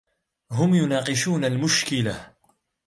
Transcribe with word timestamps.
هم 0.51 0.73
يناقشون 0.75 1.45
المشكلة. 1.45 2.35